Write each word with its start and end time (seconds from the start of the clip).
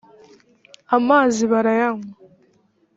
amazi 0.97 1.43
barayanywa 1.51 2.11